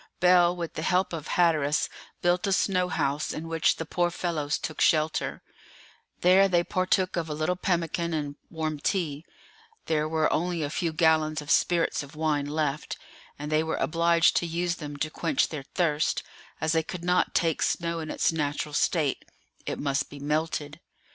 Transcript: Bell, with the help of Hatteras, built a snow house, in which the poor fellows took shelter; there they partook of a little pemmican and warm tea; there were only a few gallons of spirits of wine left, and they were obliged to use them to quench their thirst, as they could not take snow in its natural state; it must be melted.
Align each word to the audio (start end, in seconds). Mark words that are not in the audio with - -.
Bell, 0.19 0.55
with 0.55 0.73
the 0.73 0.81
help 0.81 1.13
of 1.13 1.27
Hatteras, 1.27 1.87
built 2.23 2.47
a 2.47 2.51
snow 2.51 2.89
house, 2.89 3.31
in 3.31 3.47
which 3.47 3.75
the 3.75 3.85
poor 3.85 4.09
fellows 4.09 4.57
took 4.57 4.81
shelter; 4.81 5.43
there 6.21 6.47
they 6.47 6.63
partook 6.63 7.15
of 7.15 7.29
a 7.29 7.35
little 7.35 7.55
pemmican 7.55 8.11
and 8.11 8.35
warm 8.49 8.79
tea; 8.79 9.23
there 9.85 10.09
were 10.09 10.27
only 10.33 10.63
a 10.63 10.71
few 10.71 10.91
gallons 10.91 11.39
of 11.39 11.51
spirits 11.51 12.01
of 12.01 12.15
wine 12.15 12.47
left, 12.47 12.97
and 13.37 13.51
they 13.51 13.61
were 13.61 13.77
obliged 13.77 14.35
to 14.37 14.47
use 14.47 14.77
them 14.77 14.97
to 14.97 15.11
quench 15.11 15.49
their 15.49 15.65
thirst, 15.75 16.23
as 16.59 16.71
they 16.71 16.81
could 16.81 17.03
not 17.03 17.35
take 17.35 17.61
snow 17.61 17.99
in 17.99 18.09
its 18.09 18.31
natural 18.31 18.73
state; 18.73 19.23
it 19.67 19.77
must 19.77 20.09
be 20.09 20.17
melted. 20.17 20.79